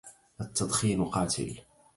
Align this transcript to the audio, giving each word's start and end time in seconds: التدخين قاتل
التدخين 0.41 1.03
قاتل 1.05 1.55